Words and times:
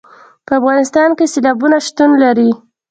په 0.45 0.51
افغانستان 0.59 1.09
کې 1.17 1.25
سیلابونه 1.33 1.77
شتون 1.87 2.11
لري. 2.23 2.51